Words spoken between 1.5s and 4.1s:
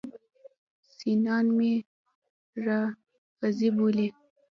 مې رافضي بولي.